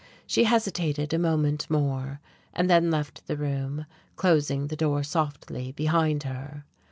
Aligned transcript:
She 0.25 0.45
hesitated 0.45 1.13
a 1.13 1.19
moment 1.19 1.69
more, 1.69 2.21
and 2.53 2.67
then 2.67 2.89
left 2.89 3.27
the 3.27 3.37
room, 3.37 3.85
closing 4.15 4.65
the 4.65 4.75
door 4.75 5.03
softly 5.03 5.73
behind 5.73 6.23
her... 6.23 6.65